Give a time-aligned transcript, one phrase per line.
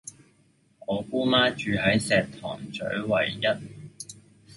[0.87, 3.61] 我姑媽住喺石塘嘴維壹